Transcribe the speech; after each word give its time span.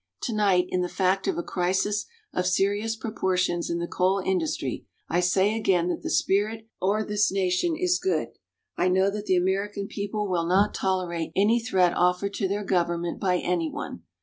Tonight, 0.19 0.65
in 0.69 0.81
the 0.81 0.89
fact 0.89 1.27
of 1.27 1.37
a 1.37 1.43
crisis 1.43 2.07
of 2.33 2.47
serious 2.47 2.95
proportions 2.95 3.69
in 3.69 3.77
the 3.77 3.85
coal 3.87 4.17
industry, 4.25 4.87
I 5.07 5.19
say 5.19 5.55
again 5.55 5.89
that 5.89 6.01
the 6.01 6.09
spirit 6.09 6.67
or 6.81 7.03
this 7.03 7.31
nation 7.31 7.75
is 7.77 7.99
good. 7.99 8.29
I 8.75 8.87
know 8.87 9.11
that 9.11 9.27
the 9.27 9.37
American 9.37 9.85
people 9.87 10.27
will 10.27 10.47
not 10.47 10.73
tolerate 10.73 11.33
any 11.35 11.59
threat 11.59 11.95
offered 11.95 12.33
to 12.33 12.47
their 12.47 12.63
government 12.63 13.19
by 13.19 13.37
anyone. 13.37 14.01